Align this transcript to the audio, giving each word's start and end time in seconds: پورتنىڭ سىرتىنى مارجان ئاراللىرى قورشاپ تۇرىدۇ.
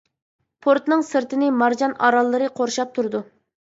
پورتنىڭ 0.65 1.05
سىرتىنى 1.11 1.53
مارجان 1.61 1.97
ئاراللىرى 2.03 2.53
قورشاپ 2.61 3.01
تۇرىدۇ. 3.01 3.29